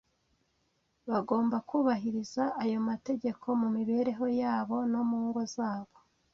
[1.09, 5.95] Bagomba kubahiriza ayo mategeko mu mibereho yabo no mu ngo zabo